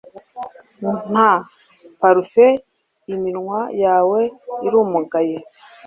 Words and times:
nta 1.11 1.31
parufe 1.99 2.45
iminwa 3.13 3.61
yawe 3.83 4.19
irumagaye 4.65 5.37